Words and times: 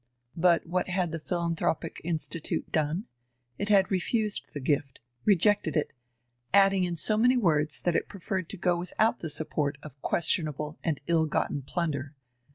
But 0.35 0.65
what 0.65 0.87
had 0.87 1.11
the 1.11 1.19
philanthropic 1.19 2.01
institute 2.03 2.71
done? 2.71 3.05
It 3.59 3.69
had 3.69 3.91
refused 3.91 4.47
the 4.51 4.59
gift, 4.59 4.99
rejected 5.25 5.77
it 5.77 5.93
adding 6.55 6.85
in 6.85 6.95
so 6.95 7.17
many 7.17 7.37
words 7.37 7.79
that 7.81 7.95
it 7.95 8.09
preferred 8.09 8.49
to 8.49 8.57
go 8.57 8.75
without 8.75 9.19
the 9.19 9.29
support 9.29 9.77
of 9.83 10.01
questionable 10.01 10.79
and 10.83 10.99
ill 11.05 11.27
gotten 11.27 11.61
plunder. 11.61 12.15